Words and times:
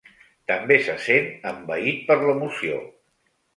També 0.51 0.77
se 0.87 0.95
sent 1.03 1.29
envaït 1.51 2.01
per 2.09 2.19
l'emoció. 2.25 2.83